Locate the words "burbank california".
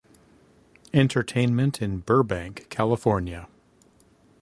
1.99-3.47